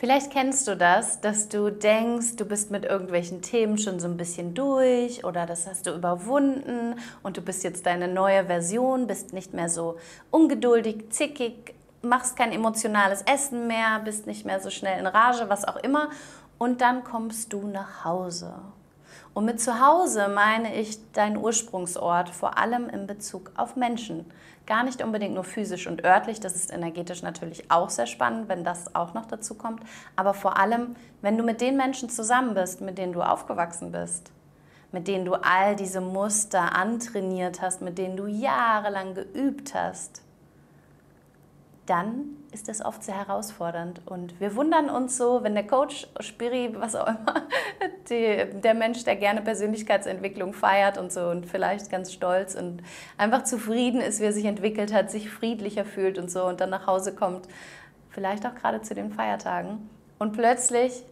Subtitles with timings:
[0.00, 4.16] Vielleicht kennst du das, dass du denkst, du bist mit irgendwelchen Themen schon so ein
[4.16, 9.34] bisschen durch oder das hast du überwunden und du bist jetzt deine neue Version, bist
[9.34, 9.98] nicht mehr so
[10.30, 15.68] ungeduldig, zickig, machst kein emotionales Essen mehr, bist nicht mehr so schnell in Rage, was
[15.68, 16.08] auch immer.
[16.56, 18.54] Und dann kommst du nach Hause.
[19.32, 24.24] Und mit zu Hause meine ich deinen Ursprungsort, vor allem in Bezug auf Menschen.
[24.66, 28.64] Gar nicht unbedingt nur physisch und örtlich, das ist energetisch natürlich auch sehr spannend, wenn
[28.64, 29.82] das auch noch dazu kommt,
[30.16, 34.30] aber vor allem, wenn du mit den Menschen zusammen bist, mit denen du aufgewachsen bist,
[34.92, 40.22] mit denen du all diese Muster antrainiert hast, mit denen du jahrelang geübt hast,
[41.90, 44.00] dann ist das oft sehr herausfordernd.
[44.06, 47.34] Und wir wundern uns so, wenn der Coach, Spiri, was auch immer,
[48.08, 52.82] die, der Mensch, der gerne Persönlichkeitsentwicklung feiert und so und vielleicht ganz stolz und
[53.18, 56.70] einfach zufrieden ist, wie er sich entwickelt hat, sich friedlicher fühlt und so und dann
[56.70, 57.48] nach Hause kommt,
[58.10, 61.04] vielleicht auch gerade zu den Feiertagen und plötzlich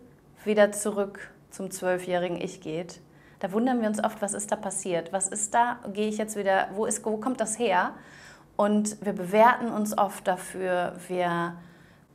[0.45, 3.01] wieder zurück zum zwölfjährigen Ich geht.
[3.41, 5.13] Da wundern wir uns oft, was ist da passiert?
[5.13, 5.79] Was ist da?
[5.93, 6.69] Gehe ich jetzt wieder?
[6.75, 7.95] Wo, ist, wo kommt das her?
[8.59, 10.97] Und wir bewerten uns oft dafür.
[11.07, 11.55] Wir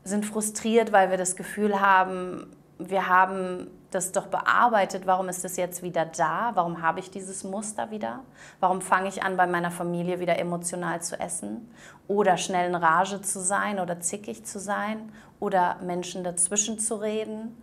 [0.03, 5.08] sind frustriert, weil wir das Gefühl haben, wir haben das doch bearbeitet.
[5.08, 6.52] Warum ist es jetzt wieder da?
[6.53, 8.25] Warum habe ich dieses Muster wieder?
[8.59, 11.71] Warum fange ich an, bei meiner Familie wieder emotional zu essen?
[12.09, 15.14] Oder schnell in Rage zu sein oder zickig zu sein?
[15.39, 17.55] Oder Menschen dazwischen zu reden?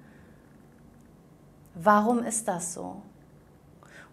[1.75, 3.03] Warum ist das so?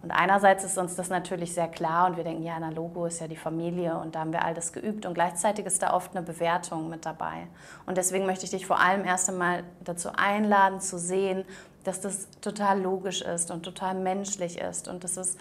[0.08, 3.20] Und einerseits ist uns das natürlich sehr klar und wir denken, ja, na Logo ist
[3.20, 6.16] ja die Familie und da haben wir all das geübt und gleichzeitig ist da oft
[6.16, 7.48] eine Bewertung mit dabei.
[7.86, 11.44] Und deswegen möchte ich dich vor allem erst einmal dazu einladen, zu sehen,
[11.84, 15.38] dass das total logisch ist und total menschlich ist und das ist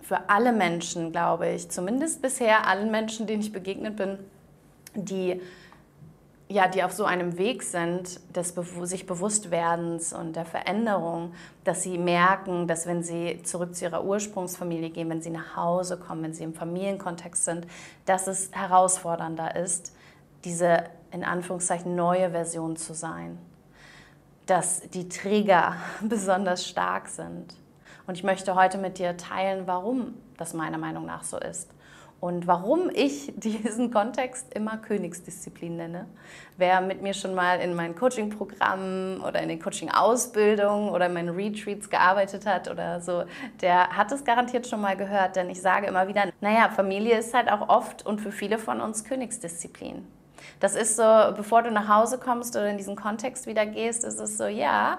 [0.00, 4.18] für alle Menschen, glaube ich, zumindest bisher allen Menschen, denen ich begegnet bin,
[4.94, 5.42] die
[6.50, 8.54] ja, die auf so einem Weg sind des
[8.84, 14.90] sich Bewusstwerdens und der Veränderung, dass sie merken, dass wenn sie zurück zu ihrer Ursprungsfamilie
[14.90, 17.66] gehen, wenn sie nach Hause kommen, wenn sie im Familienkontext sind,
[18.06, 19.94] dass es herausfordernder ist,
[20.44, 23.38] diese in Anführungszeichen neue Version zu sein.
[24.46, 27.54] Dass die Trigger besonders stark sind.
[28.06, 31.68] Und ich möchte heute mit dir teilen, warum das meiner Meinung nach so ist
[32.20, 36.06] und warum ich diesen Kontext immer Königsdisziplin nenne.
[36.56, 41.34] Wer mit mir schon mal in meinen Coaching-Programmen oder in den Coaching-Ausbildungen oder in meinen
[41.34, 43.24] Retreats gearbeitet hat oder so,
[43.60, 47.34] der hat es garantiert schon mal gehört, denn ich sage immer wieder, naja, Familie ist
[47.34, 50.06] halt auch oft und für viele von uns Königsdisziplin.
[50.60, 51.02] Das ist so,
[51.36, 54.98] bevor du nach Hause kommst oder in diesen Kontext wieder gehst, ist es so, ja,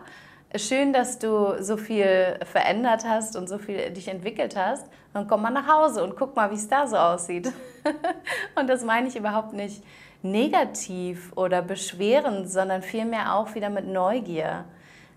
[0.56, 4.88] schön, dass du so viel verändert hast und so viel dich entwickelt hast.
[5.14, 7.52] Dann komm mal nach Hause und guck mal, wie es da so aussieht.
[8.56, 9.84] und das meine ich überhaupt nicht
[10.22, 14.66] negativ oder beschwerend, sondern vielmehr auch wieder mit Neugier.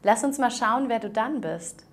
[0.03, 1.85] Lass uns mal schauen, wer du dann bist.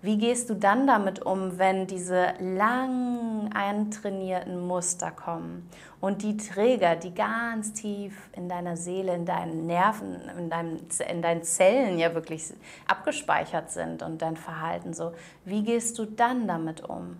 [0.00, 5.68] Wie gehst du dann damit um, wenn diese lang eintrainierten Muster kommen
[6.00, 10.78] und die Träger, die ganz tief in deiner Seele, in deinen Nerven, in, deinem,
[11.10, 12.54] in deinen Zellen ja wirklich
[12.86, 15.12] abgespeichert sind und dein Verhalten so?
[15.44, 17.16] Wie gehst du dann damit um?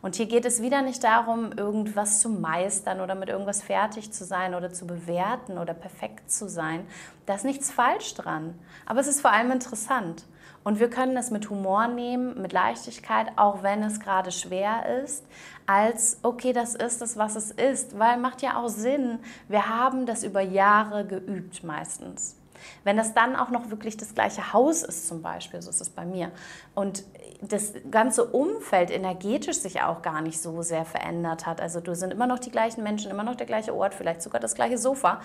[0.00, 4.24] Und hier geht es wieder nicht darum, irgendwas zu meistern oder mit irgendwas fertig zu
[4.24, 6.86] sein oder zu bewerten oder perfekt zu sein.
[7.26, 8.58] Da ist nichts falsch dran.
[8.86, 10.24] Aber es ist vor allem interessant.
[10.66, 15.24] Und wir können es mit Humor nehmen, mit Leichtigkeit, auch wenn es gerade schwer ist,
[15.64, 19.20] als okay, das ist es, was es ist, weil macht ja auch Sinn.
[19.46, 22.34] Wir haben das über Jahre geübt meistens.
[22.82, 25.88] Wenn das dann auch noch wirklich das gleiche Haus ist zum Beispiel, so ist es
[25.88, 26.32] bei mir,
[26.74, 27.04] und
[27.42, 32.12] das ganze Umfeld energetisch sich auch gar nicht so sehr verändert hat, also du sind
[32.12, 35.20] immer noch die gleichen Menschen, immer noch der gleiche Ort, vielleicht sogar das gleiche Sofa,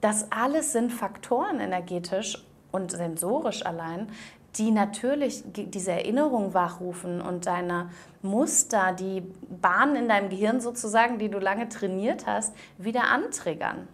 [0.00, 4.08] das alles sind Faktoren energetisch und sensorisch allein,
[4.56, 7.90] die natürlich diese Erinnerung wachrufen und deine
[8.22, 13.86] Muster, die Bahnen in deinem Gehirn sozusagen, die du lange trainiert hast, wieder antriggern.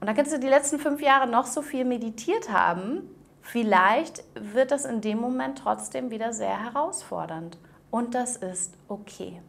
[0.00, 3.08] Und da kannst du die letzten fünf Jahre noch so viel meditiert haben,
[3.40, 7.56] vielleicht wird das in dem Moment trotzdem wieder sehr herausfordernd.
[7.90, 9.40] Und das ist okay.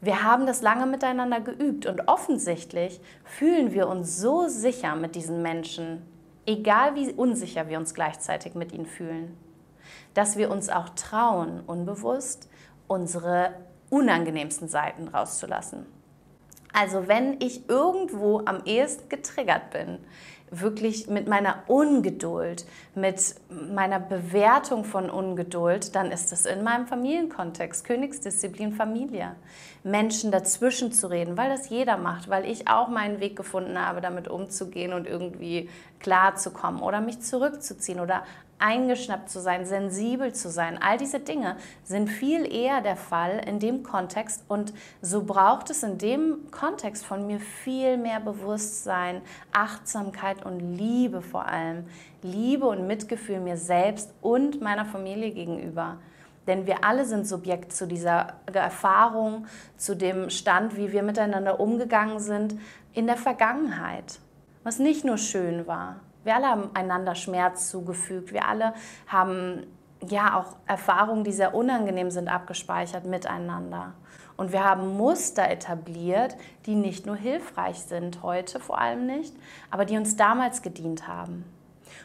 [0.00, 5.42] Wir haben das lange miteinander geübt und offensichtlich fühlen wir uns so sicher mit diesen
[5.42, 6.02] Menschen,
[6.48, 9.36] egal wie unsicher wir uns gleichzeitig mit ihnen fühlen,
[10.14, 12.48] dass wir uns auch trauen, unbewusst
[12.86, 13.54] unsere
[13.90, 15.86] unangenehmsten Seiten rauszulassen.
[16.72, 19.98] Also wenn ich irgendwo am ehesten getriggert bin,
[20.50, 27.84] wirklich mit meiner Ungeduld, mit meiner Bewertung von Ungeduld, dann ist es in meinem Familienkontext,
[27.84, 29.34] Königsdisziplin Familie.
[29.84, 34.00] Menschen dazwischen zu reden, weil das jeder macht, weil ich auch meinen Weg gefunden habe,
[34.00, 35.68] damit umzugehen und irgendwie
[36.00, 38.22] klarzukommen oder mich zurückzuziehen oder
[38.58, 40.78] eingeschnappt zu sein, sensibel zu sein.
[40.82, 45.82] All diese Dinge sind viel eher der Fall in dem Kontext und so braucht es
[45.82, 49.22] in dem Kontext von mir viel mehr Bewusstsein,
[49.52, 51.84] Achtsamkeit und Liebe vor allem.
[52.22, 55.98] Liebe und Mitgefühl mir selbst und meiner Familie gegenüber.
[56.48, 59.46] Denn wir alle sind Subjekt zu dieser Erfahrung,
[59.76, 62.58] zu dem Stand, wie wir miteinander umgegangen sind
[62.94, 64.18] in der Vergangenheit,
[64.64, 68.32] was nicht nur schön war, wir alle haben einander Schmerz zugefügt.
[68.32, 68.74] Wir alle
[69.06, 69.66] haben
[70.06, 73.94] ja auch Erfahrungen, die sehr unangenehm sind, abgespeichert miteinander.
[74.36, 76.36] Und wir haben Muster etabliert,
[76.66, 79.34] die nicht nur hilfreich sind, heute vor allem nicht,
[79.70, 81.44] aber die uns damals gedient haben.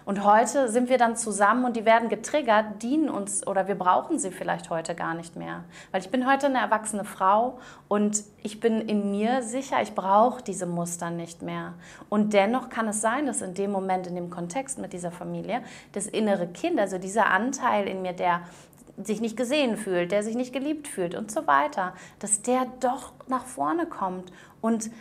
[0.06, 4.20] Und heute sind wir dann zusammen und die werden getriggert, dienen uns oder wir brauchen
[4.20, 5.64] sie vielleicht heute gar nicht mehr.
[5.92, 10.44] Weil ich bin heute eine erwachsene Frau und ich bin in mir sicher, ich brauche
[10.44, 11.74] diese Muster nicht mehr.
[12.10, 15.62] Und dennoch kann es sein, dass in dem Moment, in dem Kontext mit dieser Familie,
[15.94, 18.42] das innere Kind, also dieser Anteil in mir, der
[19.02, 23.14] sich nicht gesehen fühlt, der sich nicht geliebt fühlt und so weiter, dass der doch
[23.28, 24.32] nach vorne kommt
[24.62, 24.92] und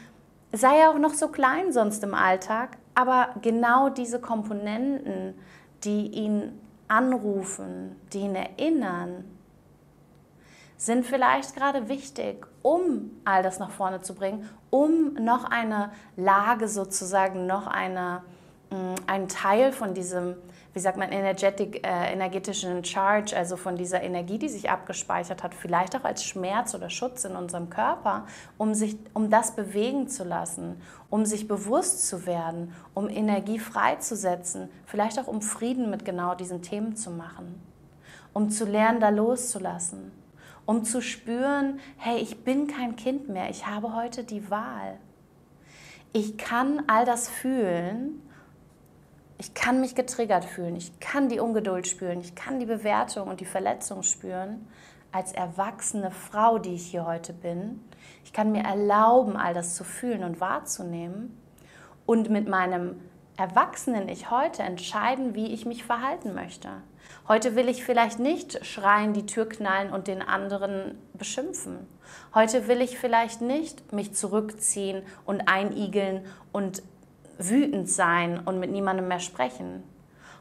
[0.52, 5.34] sei ja auch noch so klein sonst im Alltag, aber genau diese Komponenten,
[5.84, 6.58] die ihn
[6.88, 9.24] anrufen, die ihn erinnern,
[10.76, 16.66] sind vielleicht gerade wichtig, um all das nach vorne zu bringen, um noch eine Lage
[16.66, 18.22] sozusagen, noch eine,
[19.06, 20.36] einen Teil von diesem
[20.74, 25.54] wie sagt man, energetic, äh, energetischen Charge, also von dieser Energie, die sich abgespeichert hat,
[25.54, 28.26] vielleicht auch als Schmerz oder Schutz in unserem Körper,
[28.56, 30.80] um, sich, um das bewegen zu lassen,
[31.10, 36.62] um sich bewusst zu werden, um Energie freizusetzen, vielleicht auch um Frieden mit genau diesen
[36.62, 37.60] Themen zu machen,
[38.32, 40.10] um zu lernen, da loszulassen,
[40.64, 44.98] um zu spüren, hey, ich bin kein Kind mehr, ich habe heute die Wahl.
[46.14, 48.22] Ich kann all das fühlen
[49.42, 53.40] ich kann mich getriggert fühlen, ich kann die Ungeduld spüren, ich kann die Bewertung und
[53.40, 54.68] die Verletzung spüren
[55.10, 57.80] als erwachsene Frau, die ich hier heute bin.
[58.24, 61.36] Ich kann mir erlauben, all das zu fühlen und wahrzunehmen
[62.06, 63.00] und mit meinem
[63.36, 66.68] erwachsenen Ich heute entscheiden, wie ich mich verhalten möchte.
[67.26, 71.88] Heute will ich vielleicht nicht schreien, die Tür knallen und den anderen beschimpfen.
[72.32, 76.84] Heute will ich vielleicht nicht mich zurückziehen und einigeln und
[77.48, 79.82] wütend sein und mit niemandem mehr sprechen.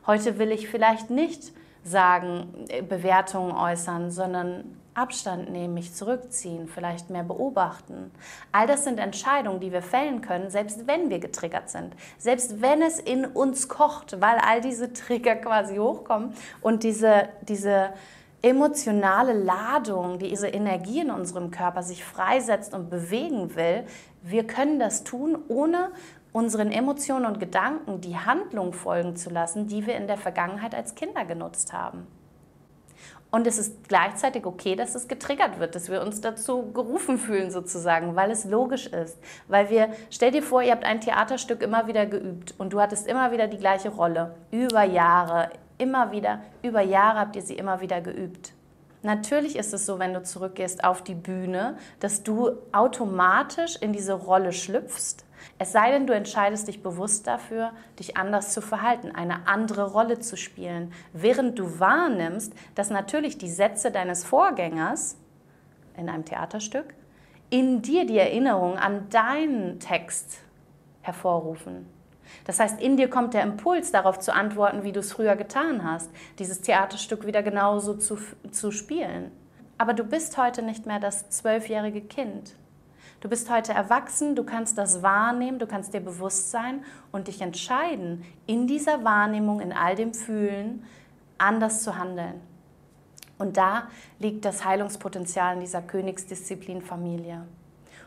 [0.07, 1.51] Heute will ich vielleicht nicht
[1.83, 8.12] sagen, äh, Bewertungen äußern, sondern Abstand nehmen, mich zurückziehen, vielleicht mehr beobachten.
[8.51, 11.95] All das sind Entscheidungen, die wir fällen können, selbst wenn wir getriggert sind.
[12.18, 17.94] Selbst wenn es in uns kocht, weil all diese Trigger quasi hochkommen und diese, diese
[18.42, 23.86] emotionale Ladung, diese Energie in unserem Körper sich freisetzt und bewegen will,
[24.24, 25.92] wir können das tun, ohne
[26.33, 30.95] unseren Emotionen und Gedanken die Handlung folgen zu lassen, die wir in der Vergangenheit als
[30.95, 32.07] Kinder genutzt haben.
[33.31, 37.50] Und es ist gleichzeitig okay, dass es getriggert wird, dass wir uns dazu gerufen fühlen
[37.50, 39.18] sozusagen, weil es logisch ist.
[39.48, 43.07] Weil wir, stell dir vor, ihr habt ein Theaterstück immer wieder geübt und du hattest
[43.07, 47.80] immer wieder die gleiche Rolle, über Jahre, immer wieder, über Jahre habt ihr sie immer
[47.80, 48.54] wieder geübt.
[49.01, 54.13] Natürlich ist es so, wenn du zurückgehst auf die Bühne, dass du automatisch in diese
[54.13, 55.25] Rolle schlüpfst
[55.58, 60.20] es sei denn, du entscheidest dich bewusst dafür, dich anders zu verhalten, eine andere Rolle
[60.20, 65.18] zu spielen, während du wahrnimmst, dass natürlich die Sätze deines Vorgängers
[65.98, 66.94] in einem Theaterstück
[67.51, 70.39] in dir die Erinnerung an deinen Text
[71.01, 71.86] hervorrufen.
[72.46, 75.84] Das heißt, in dir kommt der Impuls, darauf zu antworten, wie du es früher getan
[75.84, 78.18] hast, dieses Theaterstück wieder genauso zu,
[78.51, 79.32] zu spielen.
[79.77, 82.56] Aber du bist heute nicht mehr das zwölfjährige Kind.
[83.22, 87.40] Du bist heute erwachsen, du kannst das wahrnehmen, du kannst dir bewusst sein und dich
[87.42, 90.84] entscheiden, in dieser Wahrnehmung, in all dem Fühlen,
[91.38, 92.42] anders zu handeln.
[93.38, 93.84] Und da
[94.18, 97.46] liegt das Heilungspotenzial in dieser Königsdisziplin Familie.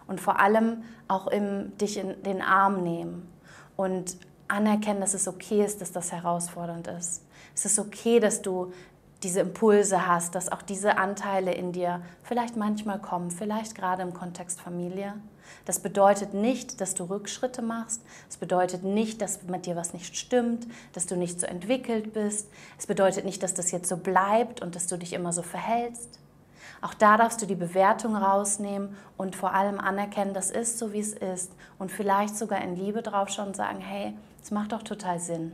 [0.09, 3.28] Und vor allem auch im dich in den Arm nehmen
[3.76, 4.16] und
[4.49, 7.25] anerkennen, dass es okay ist, dass das herausfordernd ist.
[7.54, 8.73] Es ist okay, dass du
[9.25, 14.14] diese Impulse hast, dass auch diese Anteile in dir vielleicht manchmal kommen, vielleicht gerade im
[14.14, 15.14] Kontext Familie.
[15.64, 18.02] Das bedeutet nicht, dass du Rückschritte machst.
[18.28, 22.49] Es bedeutet nicht, dass mit dir was nicht stimmt, dass du nicht so entwickelt bist.
[22.78, 26.21] Es bedeutet nicht, dass das jetzt so bleibt und dass du dich immer so verhältst.
[26.83, 31.00] Auch da darfst du die Bewertung rausnehmen und vor allem anerkennen, das ist so, wie
[31.00, 31.50] es ist.
[31.78, 35.52] Und vielleicht sogar in Liebe drauf schauen und sagen, hey, Es macht doch total Sinn.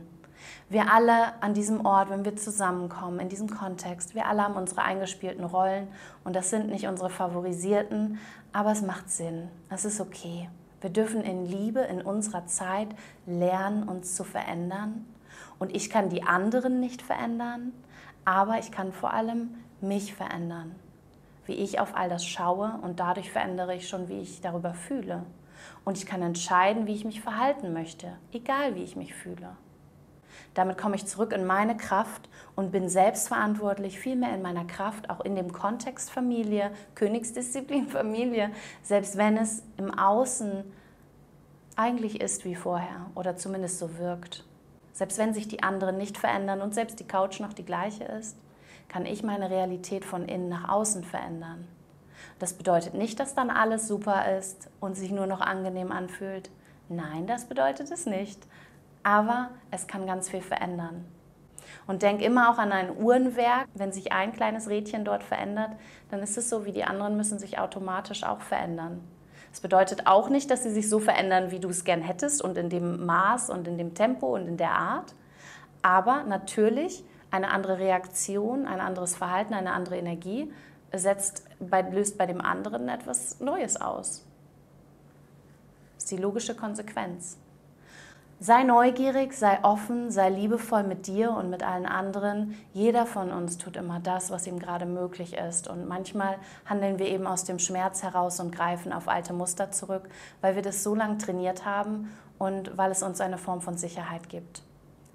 [0.69, 4.83] Wir alle an diesem Ort, wenn wir zusammenkommen, in diesem Kontext, wir alle haben unsere
[4.83, 5.87] eingespielten Rollen
[6.23, 8.19] und das sind nicht unsere favorisierten,
[8.53, 9.49] aber es macht Sinn.
[9.69, 10.49] Es ist okay.
[10.81, 12.89] Wir dürfen in Liebe in unserer Zeit
[13.25, 15.05] lernen, uns zu verändern.
[15.59, 17.71] Und ich kann die anderen nicht verändern,
[18.25, 20.75] aber ich kann vor allem mich verändern.
[21.45, 25.23] Wie ich auf all das schaue und dadurch verändere ich schon, wie ich darüber fühle.
[25.85, 29.55] Und ich kann entscheiden, wie ich mich verhalten möchte, egal wie ich mich fühle.
[30.53, 35.09] Damit komme ich zurück in meine Kraft und bin selbstverantwortlich, viel mehr in meiner Kraft,
[35.09, 38.51] auch in dem Kontext Familie, Königsdisziplin Familie,
[38.83, 40.63] selbst wenn es im Außen
[41.77, 44.45] eigentlich ist wie vorher oder zumindest so wirkt.
[44.91, 48.37] Selbst wenn sich die anderen nicht verändern und selbst die Couch noch die gleiche ist,
[48.89, 51.65] kann ich meine Realität von innen nach außen verändern.
[52.39, 56.51] Das bedeutet nicht, dass dann alles super ist und sich nur noch angenehm anfühlt.
[56.89, 58.45] Nein, das bedeutet es nicht
[59.03, 61.05] aber es kann ganz viel verändern.
[61.87, 63.67] Und denk immer auch an ein Uhrenwerk.
[63.73, 65.71] Wenn sich ein kleines Rädchen dort verändert,
[66.09, 69.01] dann ist es so, wie die anderen müssen sich automatisch auch verändern.
[69.51, 72.57] Das bedeutet auch nicht, dass sie sich so verändern, wie du es gern hättest und
[72.57, 75.13] in dem Maß und in dem Tempo und in der Art.
[75.81, 80.51] Aber natürlich eine andere Reaktion, ein anderes Verhalten, eine andere Energie
[80.93, 84.25] setzt bei, löst bei dem anderen etwas Neues aus.
[85.95, 87.37] Das ist die logische Konsequenz.
[88.43, 92.55] Sei neugierig, sei offen, sei liebevoll mit dir und mit allen anderen.
[92.73, 95.67] Jeder von uns tut immer das, was ihm gerade möglich ist.
[95.67, 100.09] Und manchmal handeln wir eben aus dem Schmerz heraus und greifen auf alte Muster zurück,
[100.41, 104.27] weil wir das so lange trainiert haben und weil es uns eine Form von Sicherheit
[104.27, 104.63] gibt.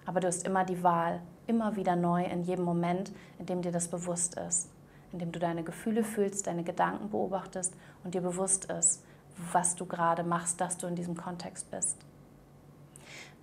[0.04, 3.72] Aber du hast immer die Wahl, immer wieder neu, in jedem Moment, in dem dir
[3.72, 4.70] das bewusst ist,
[5.10, 9.02] in dem du deine Gefühle fühlst, deine Gedanken beobachtest und dir bewusst ist,
[9.50, 11.96] was du gerade machst, dass du in diesem Kontext bist.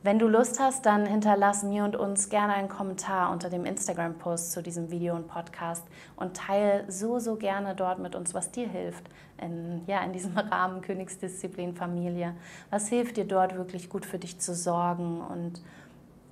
[0.04, 4.52] Wenn du Lust hast, dann hinterlass mir und uns gerne einen Kommentar unter dem Instagram-Post
[4.52, 8.68] zu diesem Video und Podcast und teile so, so gerne dort mit uns, was dir
[8.68, 9.06] hilft
[9.42, 12.36] in, ja, in diesem Rahmen Königsdisziplin Familie.
[12.70, 15.62] Was hilft dir dort wirklich gut für dich zu sorgen und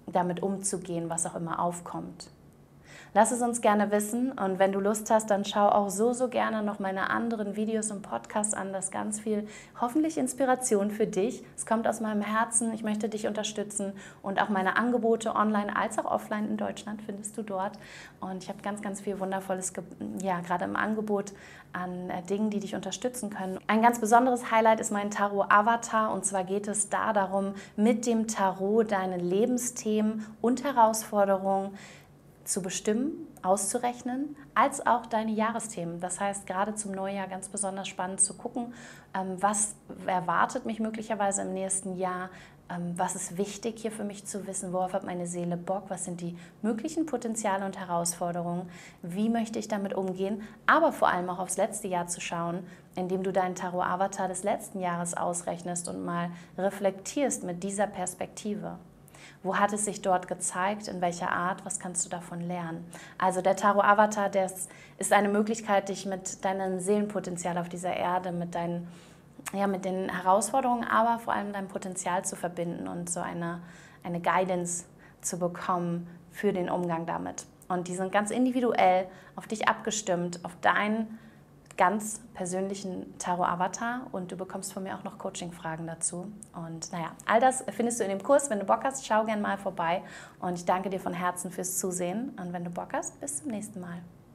[0.06, 2.28] damit umzugehen, was auch immer aufkommt.
[3.13, 6.30] Lass es uns gerne wissen und wenn du Lust hast, dann schau auch so, so
[6.30, 8.72] gerne noch meine anderen Videos und Podcasts an.
[8.72, 9.50] Das ist ganz viel,
[9.82, 11.44] hoffentlich Inspiration für dich.
[11.58, 12.74] Es kommt aus meinem Herzen.
[12.74, 13.91] Ich möchte dich unterstützen
[14.22, 17.74] und auch meine Angebote online als auch offline in Deutschland findest du dort.
[18.22, 19.74] Und ich habe ganz, ganz viel Wundervolles,
[20.22, 21.34] ja, gerade im Angebot
[21.74, 23.60] an äh, Dingen, die dich unterstützen können.
[23.68, 28.27] Ein ganz besonderes Highlight ist mein Tarot-Avatar und zwar geht es da darum, mit dem
[28.27, 31.77] Tarot deine Lebensthemen und Herausforderungen
[32.51, 36.00] zu bestimmen, auszurechnen, als auch deine Jahresthemen.
[36.00, 38.74] Das heißt, gerade zum Neujahr ganz besonders spannend zu gucken,
[39.13, 42.29] ähm, was erwartet mich möglicherweise im nächsten Jahr,
[42.70, 46.05] ähm, was ist wichtig hier für mich zu wissen, worauf hat meine Seele Bock, was
[46.05, 48.70] sind die möglichen Potenziale und Herausforderungen,
[49.01, 52.65] wie möchte ich damit umgehen, aber vor allem auch aufs letzte Jahr zu schauen,
[52.96, 58.77] indem du deinen Tarot-Avatar des letzten Jahres ausrechnest und mal reflektierst mit dieser Perspektive.
[59.43, 60.88] Wo hat es sich dort gezeigt?
[60.88, 61.65] In welcher Art?
[61.65, 62.86] Was kannst du davon lernen?
[63.17, 68.31] Also der Tarot Avatar, das ist eine Möglichkeit, dich mit deinem Seelenpotenzial auf dieser Erde,
[68.31, 68.88] mit deinen
[69.53, 73.62] ja, mit den Herausforderungen, aber vor allem deinem Potenzial zu verbinden und so eine,
[74.03, 74.86] eine Guidance
[75.21, 77.45] zu bekommen für den Umgang damit.
[77.67, 81.19] Und die sind ganz individuell auf dich abgestimmt, auf dein
[81.78, 86.32] ganz persönlichen Tarot-Avatar und du bekommst von mir auch noch Coaching-Fragen dazu.
[86.54, 88.50] Und naja, all das findest du in dem Kurs.
[88.50, 90.04] Wenn du Bock hast, schau gerne mal vorbei
[90.40, 92.38] und ich danke dir von Herzen fürs Zusehen.
[92.40, 94.01] Und wenn du Bock hast, bis zum nächsten Mal.